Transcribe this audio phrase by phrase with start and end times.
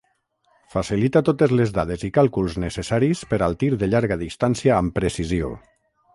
[0.75, 5.55] Facilita totes les dades i càlculs necessaris per al tir de llarga distància amb precisió.